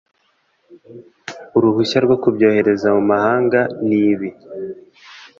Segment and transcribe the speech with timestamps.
[1.57, 4.29] uruhushya rwo kubyohereza mu mahanga ni ibi